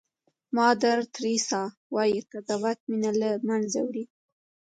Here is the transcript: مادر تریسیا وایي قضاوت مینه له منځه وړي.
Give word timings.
مادر 0.55 0.97
تریسیا 1.15 1.63
وایي 1.93 2.19
قضاوت 2.31 2.79
مینه 2.89 3.11
له 3.21 3.29
منځه 3.47 3.79
وړي. 3.83 4.05